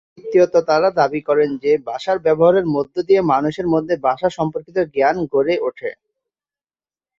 এবং 0.03 0.15
তৃতীয়ত, 0.17 0.53
তারা 0.69 0.89
দাবী 0.99 1.21
করেন 1.29 1.49
যে 1.63 1.71
ভাষার 1.89 2.17
ব্যবহারের 2.19 2.65
মধ্যে 2.75 3.01
দিয়ে 3.07 3.21
মানুষের 3.33 3.67
মধ্যে 3.73 3.95
ভাষা 4.07 4.27
সম্পর্কিত 4.37 4.77
জ্ঞান 4.93 5.17
গড়ে 5.33 5.55
ওঠে। 5.67 5.89